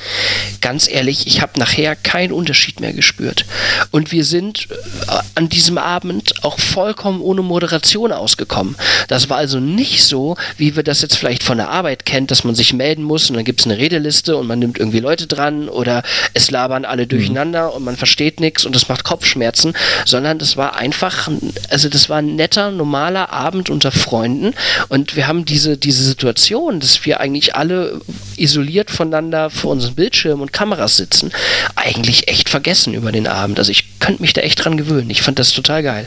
ganz 0.60 0.88
ehrlich, 0.88 1.26
ich 1.26 1.40
habe 1.40 1.58
nachher 1.58 1.96
keinen 1.96 2.32
Unterschied 2.32 2.80
mehr 2.80 2.92
gespürt. 2.92 3.44
Und 3.90 4.12
wir 4.12 4.24
sind 4.24 4.68
äh, 5.08 5.18
an 5.34 5.48
diesem 5.48 5.78
Abend 5.78 6.44
auch 6.44 6.58
vollkommen 6.58 7.20
ohne 7.20 7.42
Moderation 7.42 8.12
ausgekommen. 8.12 8.76
Das 9.08 9.28
war 9.28 9.38
also 9.38 9.60
nicht 9.60 10.04
so, 10.04 10.36
wie 10.56 10.76
wir 10.76 10.82
das 10.82 11.02
jetzt 11.02 11.16
vielleicht 11.16 11.42
von 11.42 11.58
der 11.58 11.70
Arbeit 11.70 12.06
kennt, 12.06 12.30
dass 12.30 12.44
man 12.44 12.54
sich 12.54 12.72
melden 12.72 13.02
muss 13.02 13.28
und 13.28 13.36
dann 13.36 13.44
gibt 13.44 13.60
es 13.60 13.66
eine 13.66 13.78
Redeliste 13.78 14.36
und 14.36 14.46
man 14.46 14.58
nimmt 14.58 14.78
irgendwie 14.78 15.00
Leute 15.00 15.26
dran 15.26 15.68
oder 15.68 16.02
es 16.34 16.50
labern 16.50 16.84
alle 16.84 17.04
mhm. 17.04 17.08
durcheinander 17.08 17.74
und 17.74 17.84
man 17.84 17.96
versteht 17.96 18.40
nichts 18.40 18.64
und 18.64 18.76
es 18.76 18.88
macht 18.88 19.04
Kopfschmerzen, 19.04 19.74
sondern 20.04 20.38
das 20.38 20.56
war 20.56 20.76
einfach, 20.76 21.28
also 21.70 21.88
das 21.88 22.08
war 22.08 22.18
ein 22.18 22.31
netter, 22.36 22.70
normaler 22.70 23.32
Abend 23.32 23.70
unter 23.70 23.92
Freunden 23.92 24.54
und 24.88 25.16
wir 25.16 25.26
haben 25.26 25.44
diese, 25.44 25.76
diese 25.76 26.02
Situation, 26.02 26.80
dass 26.80 27.04
wir 27.04 27.20
eigentlich 27.20 27.54
alle 27.54 28.00
isoliert 28.36 28.90
voneinander 28.90 29.50
vor 29.50 29.72
unseren 29.72 29.94
Bildschirmen 29.94 30.42
und 30.42 30.52
Kameras 30.52 30.96
sitzen, 30.96 31.30
eigentlich 31.76 32.28
echt 32.28 32.48
vergessen 32.48 32.94
über 32.94 33.12
den 33.12 33.26
Abend. 33.26 33.58
Also 33.58 33.70
ich 33.70 33.98
könnte 34.00 34.22
mich 34.22 34.32
da 34.32 34.40
echt 34.40 34.64
dran 34.64 34.76
gewöhnen. 34.76 35.10
Ich 35.10 35.22
fand 35.22 35.38
das 35.38 35.52
total 35.52 35.82
geil. 35.82 36.06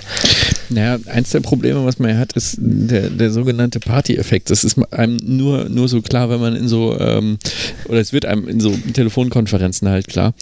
Naja, 0.70 0.98
eins 1.08 1.30
der 1.30 1.40
Probleme, 1.40 1.86
was 1.86 2.00
man 2.00 2.18
hat, 2.18 2.34
ist 2.34 2.58
der, 2.60 3.10
der 3.10 3.32
sogenannte 3.32 3.80
Party-Effekt. 3.80 4.50
Das 4.50 4.64
ist 4.64 4.78
einem 4.92 5.18
nur, 5.24 5.70
nur 5.70 5.88
so 5.88 6.02
klar, 6.02 6.30
wenn 6.30 6.40
man 6.40 6.56
in 6.56 6.68
so, 6.68 6.98
ähm, 7.00 7.38
oder 7.86 8.00
es 8.00 8.14
wird 8.14 8.26
einem 8.26 8.48
in 8.48 8.60
so 8.60 8.76
Telefonkonferenzen 8.94 9.88
halt 9.88 10.08
klar. 10.08 10.34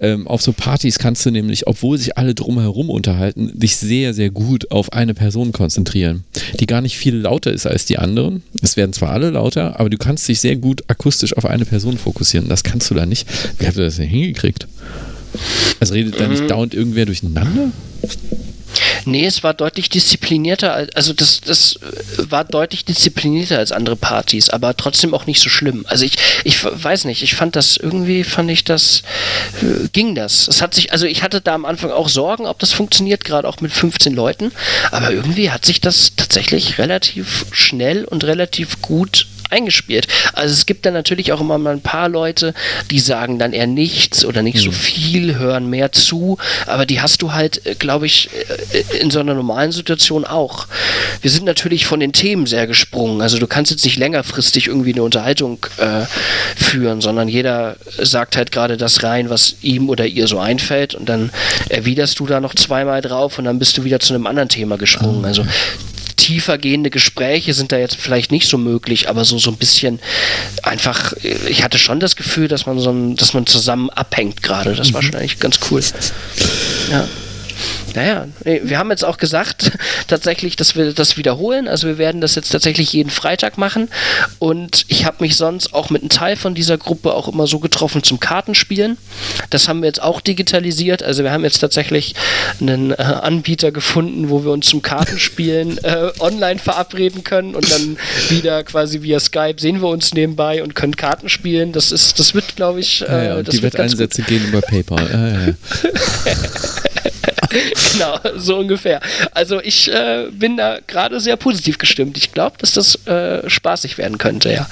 Ähm, 0.00 0.26
auf 0.26 0.42
so 0.42 0.52
Partys 0.52 0.98
kannst 0.98 1.24
du 1.24 1.30
nämlich, 1.30 1.66
obwohl 1.66 1.98
sich 1.98 2.18
alle 2.18 2.34
drumherum 2.34 2.90
unterhalten, 2.90 3.52
dich 3.58 3.76
sehr, 3.76 4.12
sehr 4.12 4.30
gut 4.30 4.70
auf 4.70 4.92
eine 4.92 5.14
Person 5.20 5.52
konzentrieren, 5.52 6.24
die 6.58 6.64
gar 6.64 6.80
nicht 6.80 6.96
viel 6.96 7.14
lauter 7.14 7.52
ist 7.52 7.66
als 7.66 7.84
die 7.84 7.98
anderen. 7.98 8.42
Es 8.62 8.78
werden 8.78 8.94
zwar 8.94 9.10
alle 9.10 9.28
lauter, 9.28 9.78
aber 9.78 9.90
du 9.90 9.98
kannst 9.98 10.26
dich 10.26 10.40
sehr 10.40 10.56
gut 10.56 10.82
akustisch 10.88 11.36
auf 11.36 11.44
eine 11.44 11.66
Person 11.66 11.98
fokussieren. 11.98 12.48
Das 12.48 12.64
kannst 12.64 12.90
du 12.90 12.94
da 12.94 13.04
nicht. 13.04 13.28
Wie 13.58 13.66
habt 13.66 13.76
ihr 13.76 13.84
das 13.84 13.96
denn 13.96 14.08
hingekriegt? 14.08 14.66
Also 15.78 15.92
redet 15.92 16.18
da 16.18 16.26
nicht 16.26 16.44
mhm. 16.44 16.48
dauernd 16.48 16.72
irgendwer 16.72 17.04
durcheinander? 17.04 17.70
Nee, 19.04 19.26
es 19.26 19.42
war 19.42 19.54
deutlich 19.54 19.88
disziplinierter, 19.88 20.88
also 20.94 21.12
das, 21.12 21.40
das 21.40 21.78
war 22.16 22.44
deutlich 22.44 22.84
disziplinierter 22.84 23.58
als 23.58 23.72
andere 23.72 23.96
Partys, 23.96 24.50
aber 24.50 24.76
trotzdem 24.76 25.14
auch 25.14 25.26
nicht 25.26 25.40
so 25.40 25.48
schlimm. 25.48 25.84
Also 25.88 26.04
ich, 26.04 26.16
ich 26.44 26.64
weiß 26.64 27.04
nicht, 27.04 27.22
ich 27.22 27.34
fand 27.34 27.56
das 27.56 27.76
irgendwie, 27.76 28.24
fand 28.24 28.50
ich 28.50 28.64
das, 28.64 29.02
äh, 29.62 29.88
ging 29.92 30.14
das. 30.14 30.48
Es 30.48 30.62
hat 30.62 30.74
sich, 30.74 30.92
also 30.92 31.06
ich 31.06 31.22
hatte 31.22 31.40
da 31.40 31.54
am 31.54 31.64
Anfang 31.64 31.90
auch 31.90 32.08
Sorgen, 32.08 32.46
ob 32.46 32.58
das 32.58 32.72
funktioniert, 32.72 33.24
gerade 33.24 33.48
auch 33.48 33.60
mit 33.60 33.72
15 33.72 34.14
Leuten, 34.14 34.52
aber 34.90 35.10
irgendwie 35.10 35.50
hat 35.50 35.64
sich 35.64 35.80
das 35.80 36.12
tatsächlich 36.16 36.78
relativ 36.78 37.46
schnell 37.52 38.04
und 38.04 38.24
relativ 38.24 38.82
gut 38.82 39.26
eingespielt. 39.50 40.06
Also 40.32 40.52
es 40.52 40.66
gibt 40.66 40.86
dann 40.86 40.94
natürlich 40.94 41.32
auch 41.32 41.40
immer 41.40 41.58
mal 41.58 41.72
ein 41.72 41.82
paar 41.82 42.08
Leute, 42.08 42.54
die 42.90 43.00
sagen 43.00 43.38
dann 43.38 43.52
eher 43.52 43.66
nichts 43.66 44.24
oder 44.24 44.42
nicht 44.42 44.58
mhm. 44.58 44.62
so 44.62 44.72
viel, 44.72 45.38
hören 45.38 45.68
mehr 45.68 45.92
zu, 45.92 46.38
aber 46.66 46.86
die 46.86 47.00
hast 47.00 47.22
du 47.22 47.32
halt, 47.32 47.66
äh, 47.66 47.74
glaube 47.74 48.06
ich, 48.06 48.30
äh, 48.72 48.98
in 48.98 49.10
so 49.10 49.20
einer 49.20 49.34
normalen 49.34 49.72
Situation 49.72 50.24
auch. 50.24 50.66
Wir 51.22 51.30
sind 51.30 51.44
natürlich 51.44 51.86
von 51.86 52.00
den 52.00 52.12
Themen 52.12 52.46
sehr 52.46 52.66
gesprungen. 52.66 53.20
Also 53.20 53.38
du 53.38 53.46
kannst 53.46 53.70
jetzt 53.70 53.84
nicht 53.84 53.98
längerfristig 53.98 54.66
irgendwie 54.66 54.92
eine 54.92 55.02
Unterhaltung 55.02 55.58
äh, 55.78 56.06
führen, 56.56 57.00
sondern 57.00 57.28
jeder 57.28 57.76
sagt 57.98 58.36
halt 58.36 58.52
gerade 58.52 58.76
das 58.76 59.02
rein, 59.02 59.30
was 59.30 59.56
ihm 59.62 59.88
oder 59.88 60.06
ihr 60.06 60.26
so 60.26 60.38
einfällt 60.38 60.94
und 60.94 61.08
dann 61.08 61.30
erwiderst 61.68 62.18
du 62.20 62.26
da 62.26 62.40
noch 62.40 62.54
zweimal 62.54 63.00
drauf 63.00 63.38
und 63.38 63.44
dann 63.44 63.58
bist 63.58 63.76
du 63.78 63.84
wieder 63.84 64.00
zu 64.00 64.14
einem 64.14 64.26
anderen 64.26 64.48
Thema 64.48 64.76
gesprungen. 64.76 65.24
Ah, 65.24 65.28
also 65.28 65.44
tiefer 66.20 66.58
gehende 66.58 66.90
Gespräche 66.90 67.54
sind 67.54 67.72
da 67.72 67.78
jetzt 67.78 67.96
vielleicht 67.96 68.30
nicht 68.30 68.46
so 68.46 68.58
möglich, 68.58 69.08
aber 69.08 69.24
so, 69.24 69.38
so 69.38 69.50
ein 69.50 69.56
bisschen 69.56 70.00
einfach, 70.62 71.14
ich 71.48 71.64
hatte 71.64 71.78
schon 71.78 71.98
das 71.98 72.14
Gefühl, 72.14 72.46
dass 72.46 72.66
man 72.66 72.78
so 72.78 72.90
ein, 72.90 73.16
dass 73.16 73.32
man 73.32 73.46
zusammen 73.46 73.88
abhängt 73.90 74.42
gerade. 74.42 74.74
Das 74.74 74.92
war 74.92 75.00
mhm. 75.00 75.06
schon 75.06 75.16
eigentlich 75.16 75.38
ganz 75.38 75.58
cool. 75.70 75.82
Ja. 76.90 77.08
Naja, 77.94 78.26
wir 78.44 78.78
haben 78.78 78.90
jetzt 78.90 79.04
auch 79.04 79.18
gesagt, 79.18 79.72
tatsächlich, 80.08 80.56
dass 80.56 80.76
wir 80.76 80.92
das 80.92 81.16
wiederholen. 81.16 81.68
Also 81.68 81.88
wir 81.88 81.98
werden 81.98 82.20
das 82.20 82.34
jetzt 82.34 82.50
tatsächlich 82.50 82.92
jeden 82.92 83.10
Freitag 83.10 83.58
machen. 83.58 83.88
Und 84.38 84.84
ich 84.88 85.04
habe 85.04 85.18
mich 85.20 85.36
sonst 85.36 85.74
auch 85.74 85.90
mit 85.90 86.02
einem 86.02 86.08
Teil 86.08 86.36
von 86.36 86.54
dieser 86.54 86.78
Gruppe 86.78 87.14
auch 87.14 87.28
immer 87.28 87.46
so 87.46 87.58
getroffen 87.58 88.02
zum 88.02 88.20
Kartenspielen. 88.20 88.98
Das 89.50 89.68
haben 89.68 89.82
wir 89.82 89.86
jetzt 89.86 90.02
auch 90.02 90.20
digitalisiert. 90.20 91.02
Also 91.02 91.24
wir 91.24 91.32
haben 91.32 91.44
jetzt 91.44 91.58
tatsächlich 91.58 92.14
einen 92.60 92.92
äh, 92.92 92.96
Anbieter 92.96 93.72
gefunden, 93.72 94.30
wo 94.30 94.44
wir 94.44 94.52
uns 94.52 94.66
zum 94.66 94.82
Kartenspielen 94.82 95.78
äh, 95.84 96.10
online 96.20 96.58
verabreden 96.58 97.24
können 97.24 97.54
und 97.54 97.70
dann 97.70 97.96
wieder 98.28 98.62
quasi 98.64 99.02
via 99.02 99.20
Skype 99.20 99.56
sehen 99.58 99.80
wir 99.80 99.88
uns 99.88 100.14
nebenbei 100.14 100.62
und 100.62 100.74
können 100.74 100.96
Karten 100.96 101.28
spielen. 101.28 101.72
Das 101.72 101.92
ist, 101.92 102.18
das 102.18 102.34
wird, 102.34 102.56
glaube 102.56 102.80
ich, 102.80 103.02
äh, 103.02 103.06
ja, 103.06 103.22
ja, 103.36 103.42
die 103.42 103.62
Wetteinsätze 103.62 104.22
gehen 104.22 104.46
über 104.46 104.60
PayPal. 104.60 105.08
Ja, 105.10 105.28
ja, 105.28 105.46
ja. 105.46 105.54
genau, 107.92 108.18
so 108.36 108.58
ungefähr. 108.58 109.00
Also 109.32 109.60
ich 109.60 109.92
äh, 109.92 110.28
bin 110.30 110.56
da 110.56 110.78
gerade 110.86 111.20
sehr 111.20 111.36
positiv 111.36 111.78
gestimmt. 111.78 112.16
Ich 112.16 112.32
glaube, 112.32 112.56
dass 112.58 112.72
das 112.72 113.06
äh, 113.06 113.48
spaßig 113.48 113.98
werden 113.98 114.18
könnte, 114.18 114.52
ja. 114.52 114.68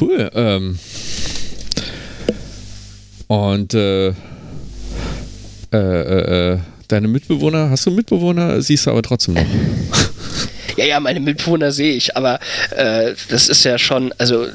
Cool. 0.00 0.30
Ähm. 0.34 0.78
Und 3.26 3.74
äh, 3.74 4.08
äh, 4.08 4.14
äh, 5.72 6.52
äh, 6.52 6.58
deine 6.88 7.08
Mitbewohner, 7.08 7.70
hast 7.70 7.86
du 7.86 7.90
Mitbewohner? 7.90 8.62
Siehst 8.62 8.86
du 8.86 8.90
aber 8.90 9.02
trotzdem 9.02 9.34
noch. 9.34 9.44
ja, 10.76 10.86
ja, 10.86 11.00
meine 11.00 11.20
Mitbewohner 11.20 11.70
sehe 11.72 11.94
ich, 11.94 12.16
aber 12.16 12.40
das 13.28 13.48
ist 13.48 13.64
ja 13.64 13.76
schon, 13.76 14.14
also 14.16 14.46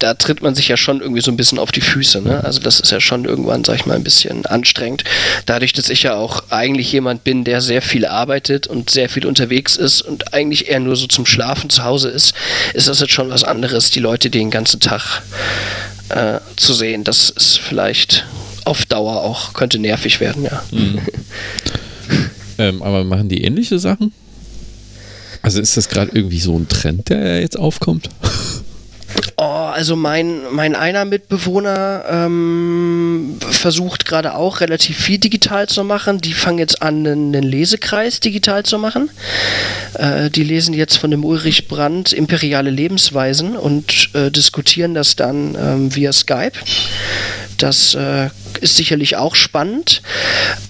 da 0.00 0.14
tritt 0.14 0.42
man 0.42 0.54
sich 0.54 0.68
ja 0.68 0.76
schon 0.76 1.00
irgendwie 1.00 1.20
so 1.20 1.30
ein 1.30 1.36
bisschen 1.36 1.58
auf 1.58 1.70
die 1.70 1.80
Füße. 1.80 2.22
Ne? 2.22 2.42
Also 2.42 2.60
das 2.60 2.80
ist 2.80 2.90
ja 2.90 3.00
schon 3.00 3.24
irgendwann, 3.24 3.64
sag 3.64 3.76
ich 3.76 3.86
mal, 3.86 3.94
ein 3.94 4.02
bisschen 4.02 4.46
anstrengend. 4.46 5.04
Dadurch, 5.46 5.72
dass 5.72 5.88
ich 5.88 6.02
ja 6.02 6.16
auch 6.16 6.44
eigentlich 6.50 6.90
jemand 6.90 7.22
bin, 7.22 7.44
der 7.44 7.60
sehr 7.60 7.82
viel 7.82 8.06
arbeitet 8.06 8.66
und 8.66 8.90
sehr 8.90 9.08
viel 9.08 9.26
unterwegs 9.26 9.76
ist 9.76 10.00
und 10.02 10.34
eigentlich 10.34 10.68
eher 10.68 10.80
nur 10.80 10.96
so 10.96 11.06
zum 11.06 11.26
Schlafen 11.26 11.70
zu 11.70 11.84
Hause 11.84 12.08
ist, 12.08 12.34
ist 12.74 12.88
das 12.88 13.00
jetzt 13.00 13.12
schon 13.12 13.30
was 13.30 13.44
anderes, 13.44 13.90
die 13.90 14.00
Leute 14.00 14.30
den 14.30 14.50
ganzen 14.50 14.80
Tag 14.80 15.22
äh, 16.08 16.40
zu 16.56 16.74
sehen. 16.74 17.04
Das 17.04 17.30
ist 17.30 17.58
vielleicht 17.58 18.26
auf 18.64 18.86
Dauer 18.86 19.22
auch, 19.22 19.52
könnte 19.52 19.78
nervig 19.78 20.20
werden, 20.20 20.44
ja. 20.44 20.62
Mhm. 20.70 21.00
ähm, 22.58 22.82
aber 22.82 23.04
machen 23.04 23.28
die 23.28 23.44
ähnliche 23.44 23.78
Sachen? 23.78 24.12
Also 25.42 25.60
ist 25.60 25.76
das 25.76 25.88
gerade 25.88 26.10
irgendwie 26.14 26.40
so 26.40 26.56
ein 26.58 26.68
Trend, 26.68 27.08
der 27.08 27.40
jetzt 27.40 27.58
aufkommt? 27.58 28.10
Also 29.80 29.96
mein, 29.96 30.42
mein 30.50 30.76
einer 30.76 31.06
Mitbewohner 31.06 32.04
ähm, 32.06 33.38
versucht 33.40 34.04
gerade 34.04 34.34
auch 34.34 34.60
relativ 34.60 34.98
viel 34.98 35.16
digital 35.16 35.70
zu 35.70 35.84
machen. 35.84 36.20
Die 36.20 36.34
fangen 36.34 36.58
jetzt 36.58 36.82
an, 36.82 37.06
einen, 37.06 37.32
Lesekreis 37.32 38.20
digital 38.20 38.62
zu 38.62 38.78
machen. 38.78 39.08
Äh, 39.94 40.28
die 40.28 40.44
lesen 40.44 40.74
jetzt 40.74 40.98
von 40.98 41.10
dem 41.10 41.24
Ulrich 41.24 41.66
Brandt 41.66 42.12
Imperiale 42.12 42.68
Lebensweisen 42.68 43.56
und 43.56 44.10
äh, 44.12 44.30
diskutieren 44.30 44.92
das 44.92 45.16
dann 45.16 45.56
ähm, 45.58 45.96
via 45.96 46.12
Skype. 46.12 46.58
Das 47.60 47.94
äh, 47.94 48.30
ist 48.60 48.76
sicherlich 48.76 49.16
auch 49.16 49.34
spannend. 49.34 50.02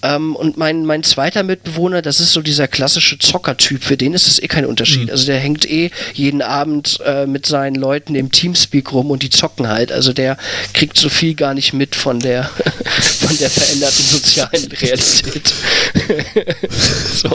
Ähm, 0.02 0.35
und 0.35 0.56
mein, 0.56 0.85
mein 0.85 1.02
zweiter 1.02 1.42
Mitbewohner, 1.42 2.02
das 2.02 2.20
ist 2.20 2.32
so 2.32 2.42
dieser 2.42 2.68
klassische 2.68 3.18
Zockertyp, 3.18 3.85
für 3.85 3.97
den 3.97 4.12
ist 4.12 4.26
es 4.26 4.42
eh 4.42 4.49
kein 4.49 4.66
Unterschied. 4.66 5.04
Mhm. 5.04 5.11
Also 5.11 5.26
der 5.26 5.38
hängt 5.38 5.70
eh 5.70 5.90
jeden 6.14 6.42
Abend 6.42 6.99
äh, 7.06 7.26
mit 7.26 7.47
seinen 7.47 7.76
Leuten 7.76 8.14
im 8.14 8.32
Teamspeak 8.32 8.92
rum 8.92 9.11
und 9.11 9.23
die 9.23 9.30
zocken 9.30 9.68
halt. 9.68 9.92
Also 9.92 10.12
der 10.12 10.37
kriegt 10.75 10.97
so 10.97 11.09
viel 11.09 11.35
gar 11.35 11.54
nicht 11.54 11.73
mit 11.73 11.94
von 11.94 12.18
der, 12.18 12.44
von 13.20 13.38
der 13.38 13.50
veränderten 13.50 14.04
sozialen 14.04 14.73
Realität. 14.80 15.54
so. 17.14 17.28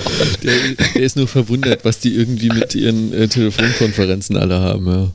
der, 0.44 0.54
der, 0.96 1.02
ist 1.02 1.16
nur 1.16 1.28
verwundert, 1.28 1.86
was 1.86 2.00
die 2.00 2.14
irgendwie 2.14 2.50
mit 2.50 2.76
ihren 2.76 3.14
äh, 3.14 3.28
Telefonkonferenzen 3.28 4.36
alle 4.36 4.60
haben. 4.60 4.88
Ja. 4.88 5.12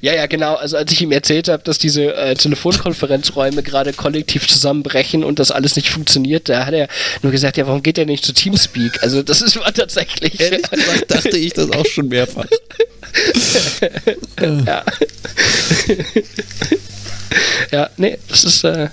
Ja, 0.00 0.14
ja, 0.14 0.26
genau. 0.26 0.54
Also 0.54 0.76
als 0.76 0.90
ich 0.92 1.02
ihm 1.02 1.12
erzählt 1.12 1.48
habe, 1.48 1.62
dass 1.62 1.78
diese 1.78 2.14
äh, 2.14 2.34
Telefonkonferenzräume 2.34 3.62
gerade 3.62 3.92
kollektiv 3.92 4.48
zusammenbrechen 4.48 5.24
und 5.24 5.38
das 5.38 5.50
alles 5.50 5.76
nicht 5.76 5.90
funktioniert, 5.90 6.48
da 6.48 6.66
hat 6.66 6.74
er 6.74 6.88
nur 7.22 7.32
gesagt, 7.32 7.56
ja, 7.56 7.66
warum 7.66 7.82
geht 7.82 7.98
er 7.98 8.06
nicht 8.06 8.24
zu 8.24 8.32
Teamspeak? 8.32 9.02
Also 9.02 9.22
das 9.22 9.42
ist 9.42 9.58
war 9.58 9.72
tatsächlich. 9.72 10.40
Ehrlich 10.40 10.62
gesagt 10.70 11.10
dachte 11.10 11.36
ich 11.36 11.52
das 11.52 11.70
auch 11.70 11.86
schon 11.86 12.08
mehrfach. 12.08 12.46
ja. 14.66 14.84
ja, 17.70 17.90
nee, 17.96 18.18
das 18.28 18.44
ist, 18.44 18.64
äh, 18.64 18.88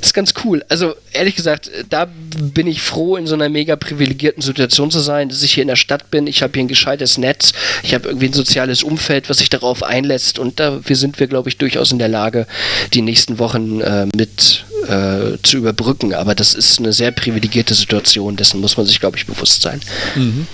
ist 0.00 0.14
ganz 0.14 0.34
cool. 0.44 0.64
Also, 0.68 0.94
ehrlich 1.12 1.36
gesagt, 1.36 1.70
da 1.90 2.06
bin 2.54 2.66
ich 2.66 2.80
froh, 2.82 3.16
in 3.16 3.26
so 3.26 3.34
einer 3.34 3.48
mega 3.48 3.76
privilegierten 3.76 4.42
Situation 4.42 4.90
zu 4.90 5.00
sein, 5.00 5.28
dass 5.28 5.42
ich 5.42 5.54
hier 5.54 5.62
in 5.62 5.68
der 5.68 5.76
Stadt 5.76 6.10
bin. 6.10 6.26
Ich 6.26 6.42
habe 6.42 6.52
hier 6.54 6.64
ein 6.64 6.68
gescheites 6.68 7.18
Netz. 7.18 7.52
Ich 7.82 7.94
habe 7.94 8.08
irgendwie 8.08 8.26
ein 8.26 8.32
soziales 8.32 8.82
Umfeld, 8.82 9.28
was 9.28 9.38
sich 9.38 9.50
darauf 9.50 9.82
einlässt. 9.82 10.38
Und 10.38 10.60
da 10.60 10.80
sind 10.88 11.20
wir, 11.20 11.26
glaube 11.26 11.48
ich, 11.48 11.58
durchaus 11.58 11.92
in 11.92 11.98
der 11.98 12.08
Lage, 12.08 12.46
die 12.94 13.02
nächsten 13.02 13.38
Wochen 13.38 13.80
äh, 13.80 14.06
mit 14.16 14.64
äh, 14.86 15.38
zu 15.42 15.58
überbrücken. 15.58 16.14
Aber 16.14 16.34
das 16.34 16.54
ist 16.54 16.78
eine 16.78 16.92
sehr 16.92 17.10
privilegierte 17.10 17.74
Situation. 17.74 18.36
Dessen 18.36 18.60
muss 18.60 18.76
man 18.76 18.86
sich, 18.86 19.00
glaube 19.00 19.16
ich, 19.16 19.26
bewusst 19.26 19.62
sein. 19.62 19.80
Mhm. 20.16 20.46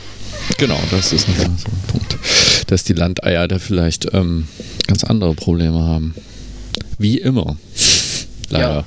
Genau, 0.59 0.79
das 0.91 1.13
ist 1.13 1.29
nochmal 1.29 1.51
so 1.57 1.69
ein 1.69 1.83
Punkt. 1.87 2.19
Dass 2.67 2.85
die 2.85 2.93
Landeier 2.93 3.49
da 3.49 3.59
vielleicht 3.59 4.13
ähm, 4.13 4.47
ganz 4.87 5.05
andere 5.05 5.35
Probleme 5.35 5.83
haben. 5.83 6.15
Wie 6.99 7.19
immer. 7.19 7.57
Leider. 8.51 8.85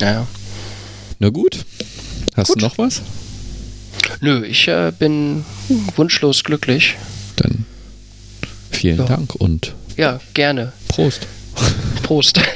Ja. 0.00 0.06
ja. 0.12 0.26
Na 1.18 1.28
gut. 1.30 1.64
Hast 2.36 2.48
Gut. 2.48 2.56
du 2.60 2.66
noch 2.66 2.78
was? 2.78 3.02
Nö, 4.20 4.44
ich 4.44 4.68
äh, 4.68 4.92
bin 4.96 5.44
wunschlos 5.96 6.44
glücklich. 6.44 6.94
Dann 7.36 7.64
vielen 8.70 8.98
Ja. 8.98 9.04
Dank 9.04 9.34
und 9.34 9.74
Ja, 9.96 10.20
gerne. 10.34 10.72
Prost. 10.88 11.26
Prost. 12.02 12.38